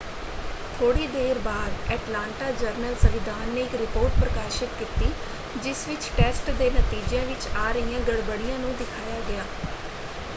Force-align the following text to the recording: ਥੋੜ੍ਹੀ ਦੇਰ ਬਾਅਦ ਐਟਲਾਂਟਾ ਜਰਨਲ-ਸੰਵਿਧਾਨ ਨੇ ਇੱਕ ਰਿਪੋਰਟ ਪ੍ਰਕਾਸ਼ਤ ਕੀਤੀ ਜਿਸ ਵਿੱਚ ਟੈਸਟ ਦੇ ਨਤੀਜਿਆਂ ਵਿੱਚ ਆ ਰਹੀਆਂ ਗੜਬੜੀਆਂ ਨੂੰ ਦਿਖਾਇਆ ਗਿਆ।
ਥੋੜ੍ਹੀ 0.73 1.05
ਦੇਰ 1.07 1.37
ਬਾਅਦ 1.39 1.91
ਐਟਲਾਂਟਾ 1.91 2.49
ਜਰਨਲ-ਸੰਵਿਧਾਨ 2.53 3.49
ਨੇ 3.49 3.61
ਇੱਕ 3.61 3.75
ਰਿਪੋਰਟ 3.75 4.19
ਪ੍ਰਕਾਸ਼ਤ 4.19 4.69
ਕੀਤੀ 4.79 5.11
ਜਿਸ 5.57 5.87
ਵਿੱਚ 5.87 6.09
ਟੈਸਟ 6.17 6.49
ਦੇ 6.53 6.69
ਨਤੀਜਿਆਂ 6.71 7.25
ਵਿੱਚ 7.25 7.47
ਆ 7.57 7.71
ਰਹੀਆਂ 7.71 7.99
ਗੜਬੜੀਆਂ 8.07 8.57
ਨੂੰ 8.59 8.75
ਦਿਖਾਇਆ 8.75 9.21
ਗਿਆ। 9.29 9.45